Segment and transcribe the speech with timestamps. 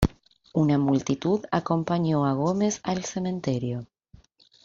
[0.55, 3.85] Una multitud acompañó a Gómez al cementerio.